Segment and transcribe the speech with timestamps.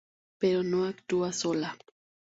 [0.39, 1.77] Pero no actúa sola.